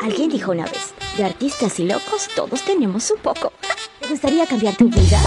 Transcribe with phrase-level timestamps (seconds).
[0.00, 3.52] Alguien dijo una vez, de artistas y locos todos tenemos un poco.
[4.00, 5.20] ¿Te gustaría cambiar tu vida?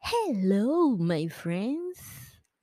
[0.00, 1.98] Hello, my friends.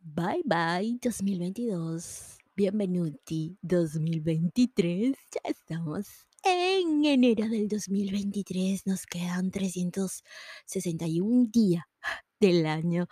[0.02, 2.38] Bye bye 2022.
[2.56, 5.16] Bienvenuti 2023.
[5.34, 8.86] Ya estamos en enero del 2023.
[8.86, 11.84] Nos quedan 361 días
[12.40, 13.08] del año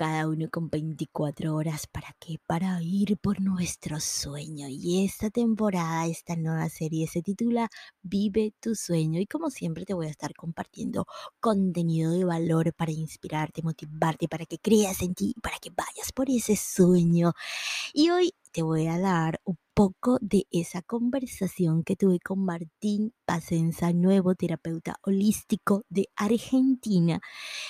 [0.00, 2.36] cada uno con 24 horas para qué?
[2.46, 4.66] Para ir por nuestro sueño.
[4.66, 7.68] Y esta temporada, esta nueva serie se titula
[8.00, 9.20] Vive tu sueño.
[9.20, 11.04] Y como siempre te voy a estar compartiendo
[11.38, 16.30] contenido de valor para inspirarte, motivarte, para que creas en ti, para que vayas por
[16.30, 17.34] ese sueño.
[17.92, 23.14] Y hoy te voy a dar un poco de esa conversación que tuve con Martín
[23.24, 27.20] Pacenza, nuevo terapeuta holístico de Argentina.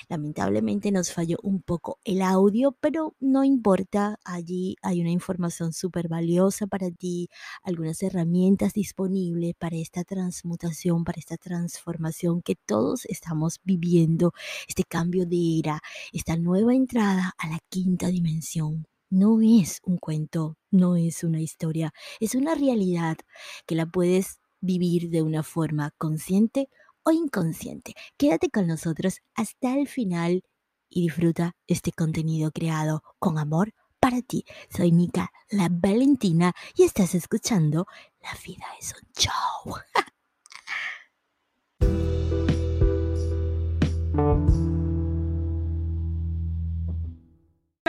[0.08, 6.08] Lamentablemente nos falló un poco el audio, pero no importa, allí hay una información súper
[6.08, 7.28] valiosa para ti,
[7.62, 14.32] algunas herramientas disponibles para esta transmutación, para esta transformación que todos estamos viviendo,
[14.66, 15.80] este cambio de era,
[16.12, 21.92] esta nueva entrada a la quinta dimensión no es un cuento, no es una historia,
[22.20, 23.18] es una realidad
[23.66, 26.68] que la puedes vivir de una forma consciente
[27.02, 27.94] o inconsciente.
[28.16, 30.44] Quédate con nosotros hasta el final
[30.88, 34.44] y disfruta este contenido creado con amor para ti.
[34.74, 37.86] Soy Nika, la Valentina, y estás escuchando
[38.22, 39.76] La vida es un show.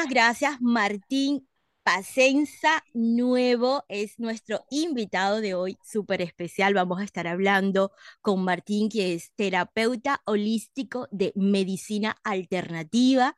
[0.09, 1.47] gracias, Martín
[1.83, 6.73] Pacenza Nuevo es nuestro invitado de hoy, súper especial.
[6.73, 13.35] Vamos a estar hablando con Martín, que es terapeuta holístico de medicina alternativa.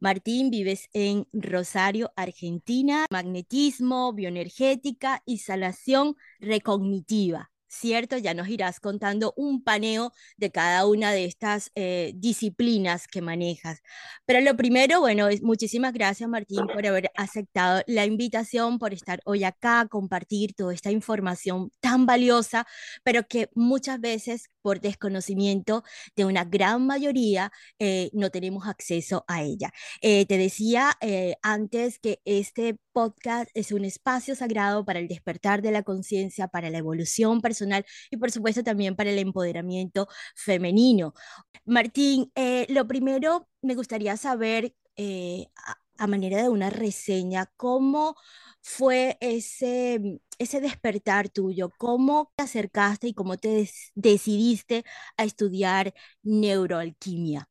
[0.00, 7.53] Martín, vives en Rosario, Argentina, magnetismo, bioenergética y sanación recognitiva.
[7.74, 8.16] ¿Cierto?
[8.18, 13.80] Ya nos irás contando un paneo de cada una de estas eh, disciplinas que manejas.
[14.26, 19.20] Pero lo primero, bueno, es muchísimas gracias Martín por haber aceptado la invitación, por estar
[19.24, 22.66] hoy acá, compartir toda esta información tan valiosa,
[23.02, 25.84] pero que muchas veces por desconocimiento
[26.16, 29.72] de una gran mayoría eh, no tenemos acceso a ella.
[30.00, 30.96] Eh, te decía
[31.42, 36.70] antes que este podcast es un espacio sagrado para el despertar de la conciencia, para
[36.70, 41.12] la evolución personal y por supuesto también para el empoderamiento femenino.
[41.66, 45.46] Martín, eh, lo primero me gustaría saber, eh,
[45.98, 48.16] a, manera de una reseña, cómo
[48.62, 54.84] fue ese, ese despertar tuyo, cómo te acercaste y cómo te decidiste
[55.16, 57.48] a estudiar neuroalquimia.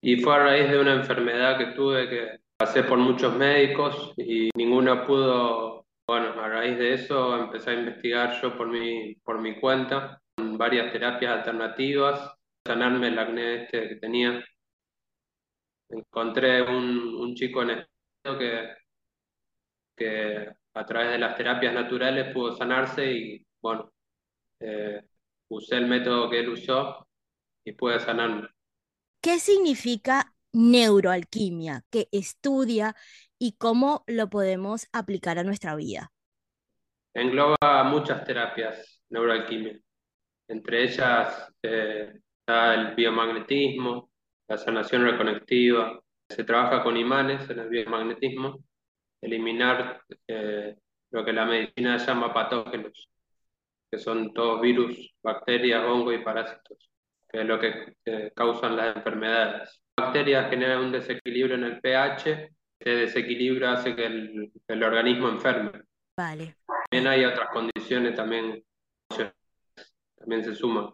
[0.00, 4.48] Y fue a raíz de una enfermedad que tuve que pasé por muchos médicos y
[4.54, 9.58] ninguno pudo bueno, a raíz de eso empecé a investigar yo por mi, por mi
[9.58, 14.44] cuenta, con varias terapias alternativas, sanarme el acné este que tenía.
[15.88, 18.74] Encontré un, un chico en esto que,
[19.96, 23.90] que a través de las terapias naturales pudo sanarse y bueno,
[24.60, 25.02] eh,
[25.48, 27.08] usé el método que él usó
[27.64, 28.46] y pude sanarme.
[29.20, 31.82] ¿Qué significa neuroalquimia?
[31.90, 32.94] Que estudia
[33.38, 36.12] y cómo lo podemos aplicar a nuestra vida.
[37.14, 39.78] Engloba muchas terapias neuroalquimia.
[40.48, 44.10] Entre ellas eh, está el biomagnetismo,
[44.48, 46.00] la sanación reconectiva.
[46.28, 48.64] Se trabaja con imanes en el biomagnetismo,
[49.20, 50.76] eliminar eh,
[51.10, 53.08] lo que la medicina llama patógenos,
[53.90, 56.90] que son todos virus, bacterias, hongos y parásitos,
[57.28, 57.94] que es lo que
[58.34, 59.81] causan las enfermedades.
[59.98, 62.50] Bacterias generan un desequilibrio en el pH
[62.84, 65.70] este desequilibrio hace que el, organismo enferme.
[66.16, 66.56] Vale.
[66.90, 68.64] También hay otras condiciones también,
[70.16, 70.90] también se suman,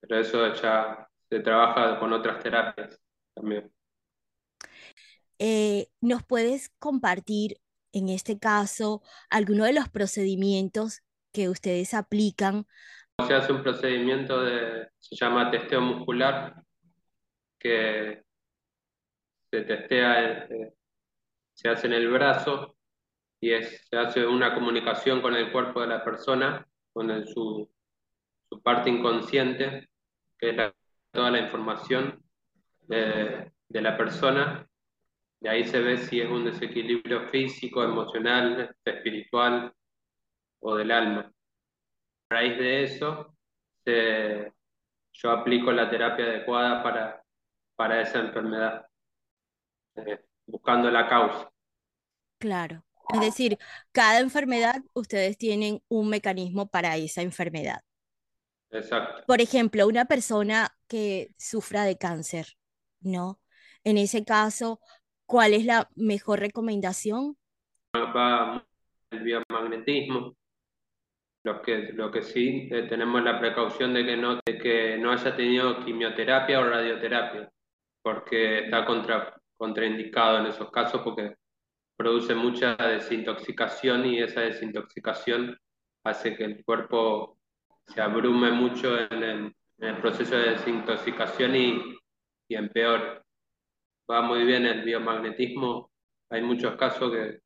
[0.00, 3.00] pero eso ya se trabaja con otras terapias
[3.32, 3.72] también.
[5.38, 7.58] Eh, ¿Nos puedes compartir,
[7.92, 9.00] en este caso,
[9.30, 12.66] alguno de los procedimientos que ustedes aplican?
[13.24, 16.63] Se hace un procedimiento de, se llama testeo muscular,
[17.64, 18.22] que
[19.50, 20.74] se testea eh,
[21.54, 22.76] se hace en el brazo
[23.40, 27.70] y es, se hace una comunicación con el cuerpo de la persona, con su,
[28.48, 29.88] su, parte inconsciente,
[30.38, 30.56] que es
[31.10, 32.22] toda la información
[32.82, 34.68] de, de la persona.
[35.40, 39.72] De ahí se ve si es un desequilibrio físico, emocional, espiritual
[40.60, 41.32] o del alma.
[42.30, 43.36] A raíz de eso
[43.84, 44.52] se,
[45.12, 47.23] yo aplico la terapia adecuada para,
[47.76, 48.86] para esa enfermedad,
[49.96, 51.50] eh, buscando la causa.
[52.38, 52.84] Claro.
[53.12, 53.58] Es decir,
[53.92, 57.80] cada enfermedad ustedes tienen un mecanismo para esa enfermedad.
[58.70, 59.22] Exacto.
[59.26, 62.56] Por ejemplo, una persona que sufra de cáncer,
[63.00, 63.40] ¿no?
[63.84, 64.80] En ese caso,
[65.26, 67.36] ¿cuál es la mejor recomendación?
[67.94, 68.66] Va
[69.10, 70.34] el biomagnetismo.
[71.44, 75.12] Lo que, lo que sí eh, tenemos la precaución de que, no, de que no
[75.12, 77.52] haya tenido quimioterapia o radioterapia,
[78.04, 81.36] porque está contra, contraindicado en esos casos porque
[81.96, 85.58] produce mucha desintoxicación y esa desintoxicación
[86.04, 87.38] hace que el cuerpo
[87.86, 91.98] se abrume mucho en el, proceso de desintoxicación y,
[92.48, 93.22] y empeore.
[94.10, 95.90] Va muy bien el biomagnetismo,
[96.28, 97.40] hay muchos casos que,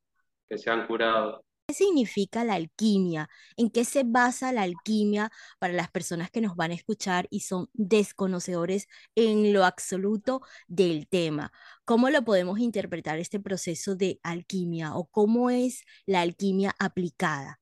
[0.48, 3.28] que se han curado ¿Qué significa la alquimia?
[3.58, 7.40] ¿En qué se basa la alquimia para las personas que nos van a escuchar y
[7.40, 11.52] son desconocedores en lo absoluto del tema?
[11.84, 17.60] ¿Cómo lo podemos interpretar este proceso de alquimia o cómo es la alquimia aplicada?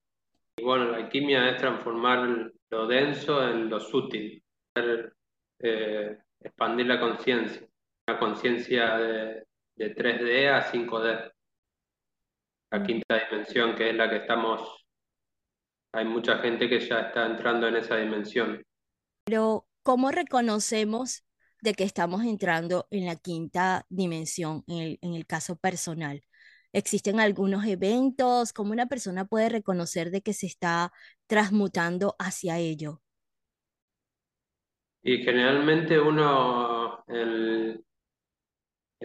[0.63, 4.41] Bueno, la alquimia es transformar lo denso en lo sutil,
[5.59, 7.67] eh, expandir la conciencia,
[8.07, 9.45] una conciencia de
[9.97, 11.33] 3D a 5D
[12.77, 14.87] la quinta dimensión, que es la que estamos,
[15.93, 18.63] hay mucha gente que ya está entrando en esa dimensión.
[19.25, 21.25] Pero, ¿cómo reconocemos
[21.63, 26.23] de que estamos entrando en la quinta dimensión, en el, en el caso personal?
[26.73, 28.53] ¿Existen algunos eventos?
[28.53, 30.93] ¿Cómo una persona puede reconocer de que se está
[31.27, 33.01] transmutando hacia ello?
[35.03, 37.83] Y generalmente uno el,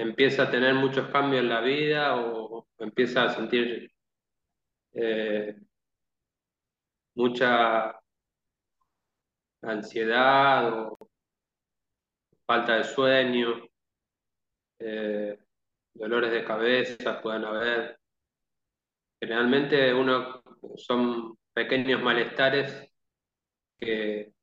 [0.01, 3.91] empieza a tener muchos cambios en la vida o empieza a sentir
[4.93, 5.55] eh,
[7.15, 7.99] mucha
[9.61, 10.97] ansiedad o
[12.45, 13.63] falta de sueño,
[14.79, 15.37] eh,
[15.93, 17.99] dolores de cabeza pueden haber.
[19.19, 20.41] Generalmente uno
[20.77, 22.91] son pequeños malestares
[23.77, 24.33] que,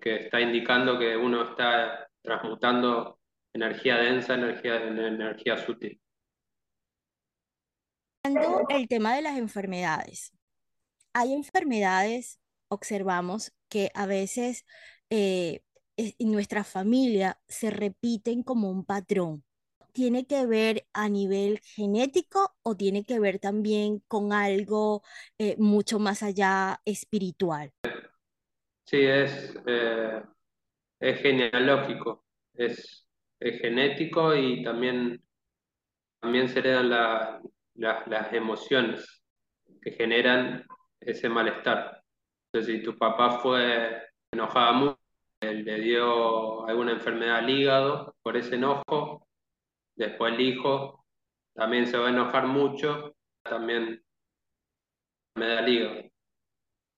[0.00, 3.18] que está indicando que uno está transmutando
[3.56, 6.00] energía densa, energía, energía sutil.
[8.68, 10.32] El tema de las enfermedades.
[11.12, 14.64] Hay enfermedades, observamos, que a veces
[15.10, 15.62] eh,
[15.96, 19.44] en nuestra familia se repiten como un patrón.
[19.92, 25.02] ¿Tiene que ver a nivel genético o tiene que ver también con algo
[25.38, 27.72] eh, mucho más allá espiritual?
[28.84, 30.22] Sí, es, eh,
[31.00, 33.05] es genealógico, es
[33.40, 35.22] es genético y también,
[36.20, 36.90] también se heredan
[37.74, 39.22] las emociones
[39.82, 40.66] que generan
[41.00, 42.02] ese malestar.
[42.46, 44.02] Entonces, si tu papá fue
[44.32, 44.98] enojado mucho,
[45.40, 49.28] le dio alguna enfermedad al hígado por ese enojo,
[49.94, 51.04] después el hijo
[51.54, 54.02] también se va a enojar mucho, también
[55.34, 56.10] me da el hígado.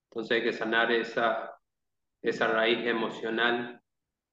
[0.09, 1.59] Entonces hay que sanar esa,
[2.21, 3.81] esa raíz emocional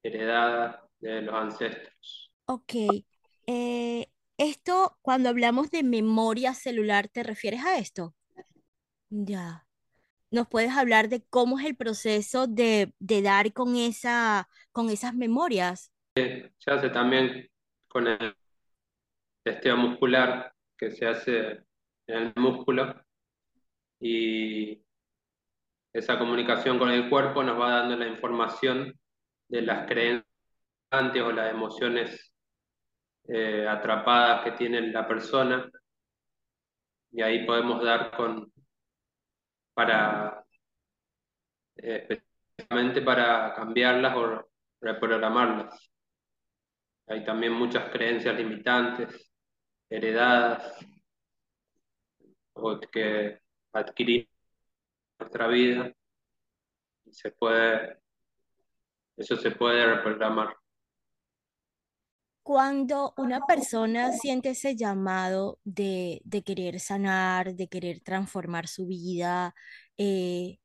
[0.02, 2.32] heredada de los ancestros.
[2.46, 2.74] Ok.
[3.46, 4.06] Eh,
[4.38, 8.14] esto, cuando hablamos de memoria celular, ¿te refieres a esto?
[9.08, 9.66] Ya.
[10.30, 15.14] ¿Nos puedes hablar de cómo es el proceso de, de dar con, esa, con esas
[15.14, 15.92] memorias?
[16.14, 17.46] se hace también
[17.88, 18.34] con el
[19.42, 21.62] testeo muscular que se hace
[22.06, 22.94] en el músculo
[24.00, 24.82] y
[25.92, 28.98] esa comunicación con el cuerpo nos va dando la información
[29.48, 30.35] de las creencias
[30.90, 32.32] o las emociones
[33.28, 35.68] eh, atrapadas que tiene la persona
[37.10, 38.52] y ahí podemos dar con
[39.74, 40.44] para
[41.76, 44.48] eh, específicamente para cambiarlas o
[44.80, 45.90] reprogramarlas.
[47.08, 49.30] Hay también muchas creencias limitantes,
[49.88, 50.78] heredadas,
[52.54, 53.40] o que
[53.72, 55.92] adquirimos en nuestra vida.
[57.10, 57.98] Se puede,
[59.16, 60.56] eso se puede reprogramar.
[62.46, 69.52] Cuando una persona siente ese llamado de, querer sanar, de querer transformar su vida,
[69.98, 70.58] eh,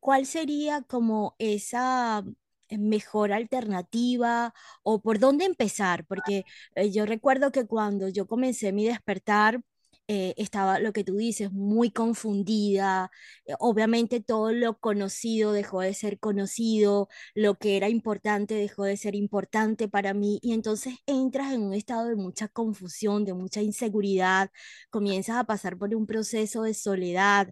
[0.00, 2.24] ¿cuál sería como esa
[2.70, 4.52] mejor alternativa
[4.82, 6.04] o por dónde empezar?
[6.06, 9.60] Porque eh, yo recuerdo que cuando yo comencé mi despertar,
[10.08, 13.10] eh, estaba lo que tú dices, muy confundida.
[13.46, 18.96] Eh, obviamente todo lo conocido dejó de ser conocido, lo que era importante dejó de
[18.96, 23.62] ser importante para mí y entonces entras en un estado de mucha confusión, de mucha
[23.62, 24.50] inseguridad,
[24.90, 27.50] comienzas a pasar por un proceso de soledad.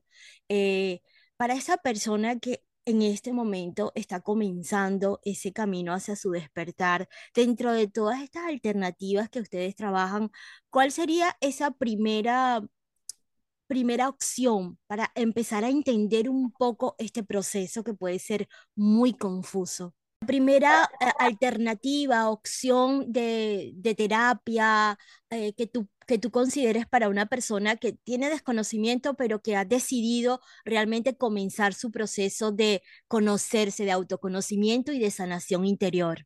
[0.49, 1.01] Eh,
[1.37, 7.09] para esa persona que en este momento está comenzando ese camino hacia su despertar.
[7.35, 10.31] Dentro de todas estas alternativas que ustedes trabajan,
[10.71, 12.63] ¿cuál sería esa primera
[13.67, 19.95] primera opción para empezar a entender un poco este proceso que puede ser muy confuso?
[20.25, 24.99] Primera eh, alternativa, opción de, de terapia
[25.31, 29.65] eh, que tú que tú consideres para una persona que tiene desconocimiento, pero que ha
[29.65, 36.25] decidido realmente comenzar su proceso de conocerse, de autoconocimiento y de sanación interior.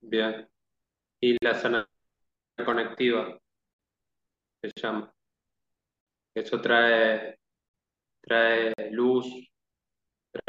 [0.00, 0.46] Bien.
[1.20, 1.88] Y la sanación
[2.64, 3.40] conectiva,
[4.62, 5.12] se llama.
[6.34, 7.38] Eso trae,
[8.20, 9.26] trae luz,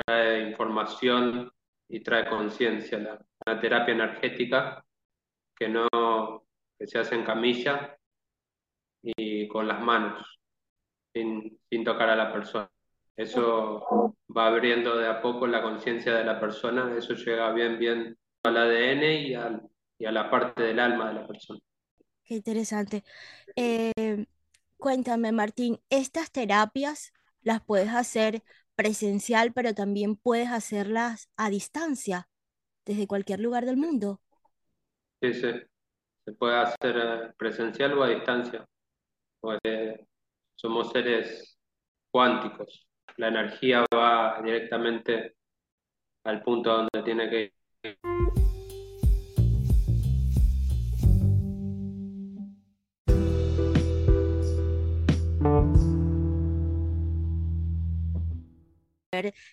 [0.05, 1.49] trae información
[1.89, 2.99] y trae conciencia.
[3.45, 4.85] La, terapia energética
[5.55, 6.45] que no
[6.77, 7.97] que se hace en camilla
[9.01, 10.39] y con las manos,
[11.13, 12.69] sin, sin tocar a la persona.
[13.17, 18.17] Eso va abriendo de a poco la conciencia de la persona, eso llega bien, bien
[18.43, 21.59] al ADN y, al, y a la parte del alma de la persona.
[22.23, 23.03] Qué interesante.
[23.55, 24.25] Eh,
[24.77, 28.43] cuéntame, Martín, ¿estas terapias las puedes hacer
[28.79, 32.29] presencial, pero también puedes hacerlas a distancia,
[32.85, 34.21] desde cualquier lugar del mundo?
[35.21, 35.51] Sí, sí.
[36.23, 38.65] Se puede hacer eh, presencial o a distancia
[39.41, 40.07] porque
[40.55, 41.59] somos seres
[42.09, 42.87] cuánticos.
[43.17, 45.35] La energía va directamente
[46.23, 48.18] al punto donde tiene que ir.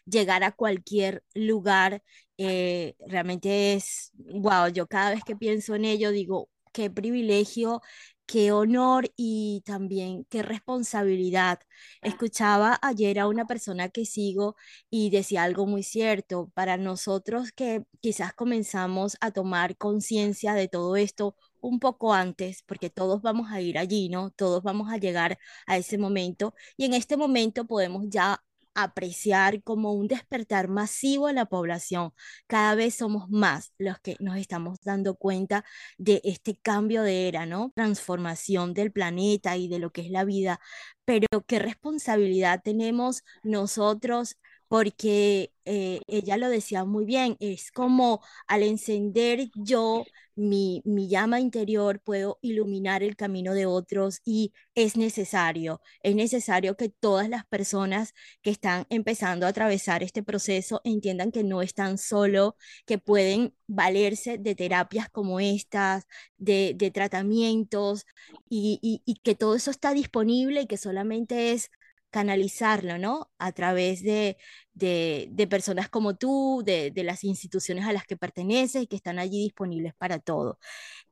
[0.05, 2.03] Llegar a cualquier lugar
[2.39, 7.81] eh, realmente es wow yo cada vez que pienso en ello digo qué privilegio
[8.27, 11.61] qué honor y también qué responsabilidad.
[12.03, 14.57] Escuchaba ayer a una persona que sigo
[14.91, 16.51] y decía algo muy cierto.
[16.55, 22.91] Para nosotros que quizás comenzamos a tomar conciencia de todo esto un poco antes, porque
[22.91, 24.31] todos vamos a ir allí, ¿no?
[24.31, 28.43] Todos vamos a llegar a ese momento y en este momento podemos ya
[28.77, 32.13] apreciar como un despertar masivo en la población.
[32.47, 35.65] Cada vez somos más los que nos estamos dando cuenta
[35.99, 37.73] de este cambio de era, ¿no?
[37.75, 40.61] Transformación del planeta y de lo que es la vida.
[41.05, 44.37] Pero qué responsabilidad tenemos nosotros
[44.69, 50.05] porque eh, ella lo decía muy bien, es como al encender yo
[50.35, 56.77] mi, mi, llama interior, puedo iluminar el camino de otros y es necesario, es necesario
[56.77, 61.97] que todas las personas que están empezando a atravesar este proceso entiendan que no están
[61.99, 62.57] solo,
[62.87, 66.07] que pueden valerse de terapias como estas,
[66.37, 68.05] de, de tratamientos
[68.49, 71.71] y, y, y que todo eso está disponible y que solamente es
[72.11, 73.31] canalizarlo, ¿no?
[73.39, 74.37] A través de,
[74.75, 79.19] de, personas como tú, de, de, las instituciones a las que perteneces y que están
[79.19, 80.59] allí disponibles para todo.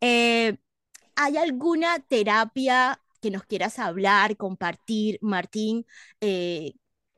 [0.00, 0.56] Eh,
[1.16, 5.86] ¿Hay alguna terapia que nos quieras hablar, compartir, Martín?
[6.20, 6.74] Eh,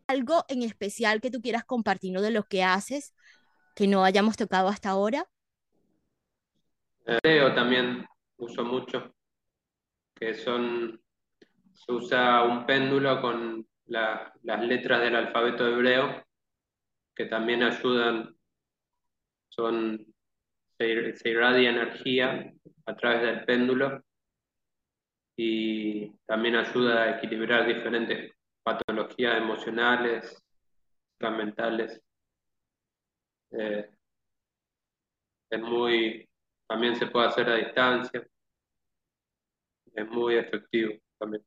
[0.07, 3.15] ¿Algo en especial que tú quieras compartirnos de lo que haces
[3.75, 5.29] que no hayamos tocado hasta ahora?
[7.23, 8.07] Leo también
[8.37, 9.15] uso mucho,
[10.15, 11.01] que son,
[11.77, 16.25] se usa un péndulo con la, las letras del alfabeto hebreo,
[17.15, 18.35] que también ayudan,
[19.49, 20.07] son,
[20.79, 22.53] se, se irradia energía
[22.87, 24.03] a través del péndulo
[25.37, 30.43] y también ayuda a equilibrar diferentes patologías emocionales,
[31.21, 32.03] mentales.
[33.53, 33.91] Eh,
[35.51, 36.29] es muy,
[36.67, 38.27] también se puede hacer a distancia,
[39.95, 41.45] es muy efectivo también.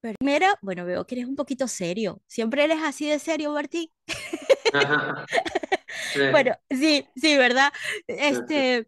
[0.00, 2.22] Primero, bueno, veo que eres un poquito serio.
[2.26, 3.90] ¿Siempre eres así de serio, Martín?
[6.14, 6.20] Sí.
[6.30, 7.72] Bueno, sí, sí, ¿verdad?
[8.06, 8.86] Este,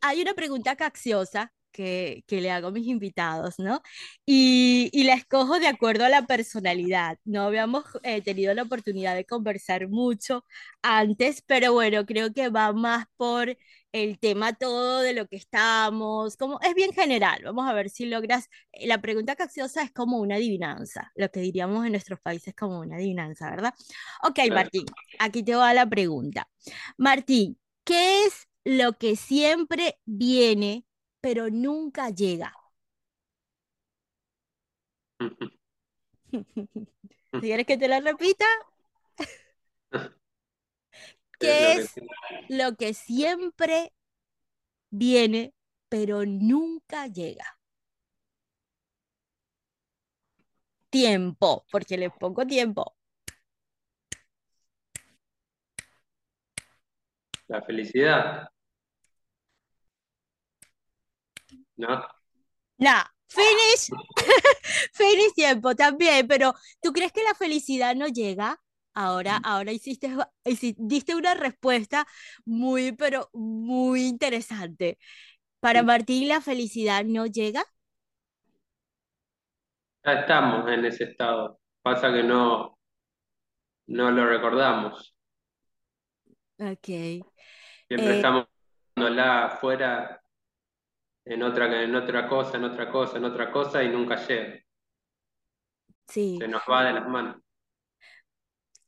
[0.00, 3.82] hay una pregunta capciosa que, que le hago a mis invitados, ¿no?
[4.26, 7.18] Y, y la escojo de acuerdo a la personalidad.
[7.24, 10.44] No habíamos eh, tenido la oportunidad de conversar mucho
[10.82, 13.56] antes, pero bueno, creo que va más por
[14.02, 18.04] el tema todo de lo que estamos, como es bien general, vamos a ver si
[18.04, 22.54] logras, eh, la pregunta capciosa es como una adivinanza, lo que diríamos en nuestros países
[22.54, 23.72] como una adivinanza, ¿verdad?
[24.22, 24.40] Ok.
[24.52, 24.84] Martín,
[25.18, 26.46] aquí te va la pregunta.
[26.98, 30.84] Martín, ¿qué es lo que siempre viene
[31.22, 32.52] pero nunca llega?
[37.40, 38.44] ¿Quieres que te la repita?
[41.38, 42.00] ¿Qué Es lo que es sí.
[42.48, 43.92] lo que siempre
[44.90, 45.54] viene
[45.88, 47.58] pero nunca llega?
[50.90, 52.96] Tiempo, porque le pongo tiempo.
[57.48, 58.48] La felicidad.
[61.76, 62.02] ¿No?
[62.78, 62.90] No,
[63.28, 63.90] finish.
[64.92, 68.60] finish tiempo también, pero ¿tú crees que la felicidad no llega?
[68.96, 70.10] Ahora, ahora hiciste,
[70.78, 72.06] diste una respuesta
[72.46, 74.98] muy, pero muy interesante.
[75.60, 77.64] Para Martín, ¿la felicidad no llega?
[80.04, 81.60] Ya estamos en ese estado.
[81.82, 82.78] Pasa que no,
[83.88, 85.16] no lo recordamos.
[86.58, 87.24] Ok.
[87.88, 88.46] Siempre Eh, estamos
[88.96, 90.22] la afuera
[91.26, 94.62] en otra, en otra cosa, en otra cosa, en otra cosa y nunca llega.
[96.08, 96.42] sí.
[96.42, 97.42] Se nos va de las manos.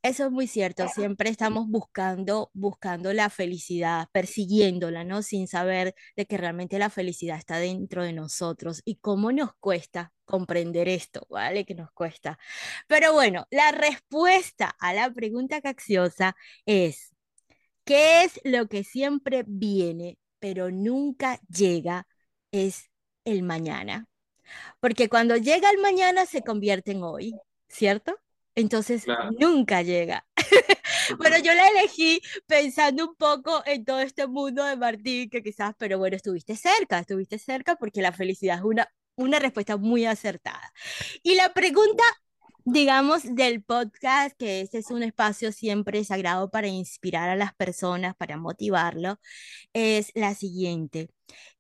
[0.09, 5.21] Eso es muy cierto, siempre estamos buscando, buscando la felicidad, persiguiéndola, ¿no?
[5.21, 10.15] Sin saber de que realmente la felicidad está dentro de nosotros y cómo nos cuesta
[10.25, 11.67] comprender esto, ¿vale?
[11.67, 12.39] Que nos cuesta.
[12.87, 16.35] Pero bueno, la respuesta a la pregunta capciosa
[16.65, 17.15] es,
[17.85, 22.07] ¿qué es lo que siempre viene, pero nunca llega?
[22.51, 22.91] Es
[23.27, 24.07] el mañana.
[24.81, 27.35] Porque cuando llega el mañana se convierte en hoy,
[27.69, 28.19] ¿cierto?
[28.59, 29.31] Entonces Claro.
[29.39, 30.27] nunca llega.
[31.19, 35.75] Bueno, yo la elegí pensando un poco en todo este mundo de Martín, que quizás,
[35.79, 40.73] pero bueno, estuviste cerca, estuviste cerca porque la felicidad es una, una respuesta muy acertada.
[41.23, 42.05] Y la pregunta,
[42.65, 48.15] digamos, del podcast, que este es un espacio siempre sagrado para inspirar a las personas,
[48.17, 49.19] para motivarlo,
[49.75, 51.11] es la siguiente.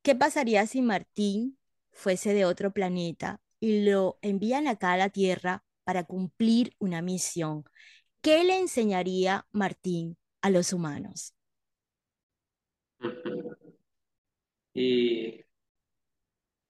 [0.02, 1.58] ¿Qué pasaría si Martín
[1.92, 7.64] fuese de otro planeta y lo envían acá a la Tierra para cumplir una misión?
[8.20, 11.34] ¿Qué le enseñaría Martín a los humanos?
[14.74, 15.42] Y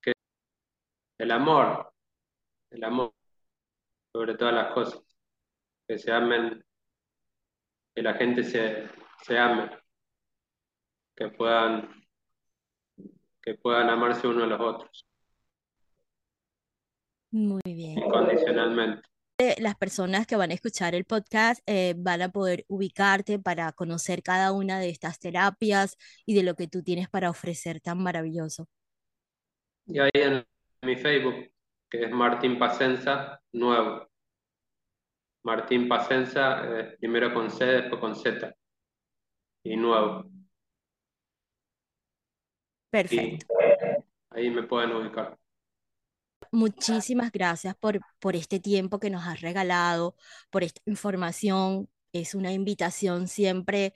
[0.00, 0.12] que
[1.18, 1.92] el amor,
[2.70, 3.12] el amor
[4.12, 5.02] sobre todas las cosas,
[5.88, 6.64] que se amen,
[7.94, 8.88] que la gente se,
[9.22, 9.68] se ame,
[11.16, 11.90] que puedan,
[13.42, 15.07] que puedan amarse uno a los otros.
[17.30, 17.98] Muy bien.
[17.98, 19.02] Incondicionalmente.
[19.58, 24.20] Las personas que van a escuchar el podcast eh, van a poder ubicarte para conocer
[24.22, 28.66] cada una de estas terapias y de lo que tú tienes para ofrecer tan maravilloso.
[29.86, 30.44] Y ahí en
[30.82, 31.52] mi Facebook,
[31.88, 34.08] que es Martín Pacenza, nuevo.
[35.44, 38.54] Martín Pacenza, eh, primero con C, después con Z.
[39.62, 40.28] Y nuevo.
[42.90, 43.46] Perfecto.
[44.34, 45.38] Y ahí me pueden ubicar.
[46.52, 50.16] Muchísimas gracias por, por este tiempo que nos has regalado,
[50.50, 51.88] por esta información.
[52.12, 53.92] Es una invitación siempre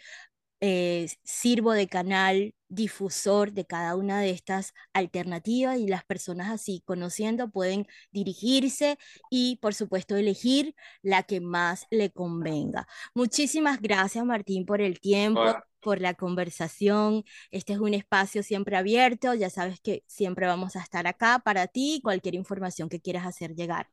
[0.64, 6.82] eh, sirvo de canal difusor de cada una de estas alternativas y las personas así
[6.86, 8.96] conociendo pueden dirigirse
[9.28, 12.86] y por supuesto elegir la que más le convenga.
[13.12, 15.42] Muchísimas gracias Martín por el tiempo.
[15.82, 17.24] Por la conversación.
[17.50, 19.34] Este es un espacio siempre abierto.
[19.34, 23.54] Ya sabes que siempre vamos a estar acá para ti, cualquier información que quieras hacer
[23.54, 23.88] llegar.